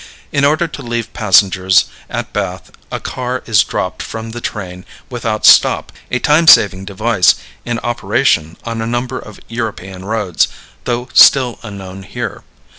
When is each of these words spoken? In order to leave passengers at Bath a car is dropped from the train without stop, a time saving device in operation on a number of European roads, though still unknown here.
In 0.31 0.43
order 0.43 0.67
to 0.67 0.81
leave 0.81 1.13
passengers 1.13 1.85
at 2.09 2.33
Bath 2.33 2.71
a 2.91 2.99
car 2.99 3.43
is 3.45 3.63
dropped 3.63 4.01
from 4.01 4.31
the 4.31 4.41
train 4.41 4.83
without 5.11 5.45
stop, 5.45 5.91
a 6.09 6.17
time 6.17 6.47
saving 6.47 6.85
device 6.85 7.35
in 7.65 7.77
operation 7.83 8.57
on 8.65 8.81
a 8.81 8.87
number 8.87 9.19
of 9.19 9.39
European 9.47 10.03
roads, 10.03 10.47
though 10.85 11.07
still 11.13 11.59
unknown 11.61 12.01
here. 12.01 12.41